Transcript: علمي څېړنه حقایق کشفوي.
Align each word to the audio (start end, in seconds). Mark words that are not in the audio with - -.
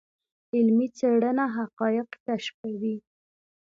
علمي 0.55 0.87
څېړنه 0.97 1.45
حقایق 1.55 2.09
کشفوي. 2.25 2.95